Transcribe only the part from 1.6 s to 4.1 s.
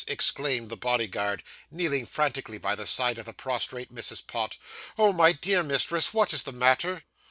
kneeling frantically by the side of the prostrate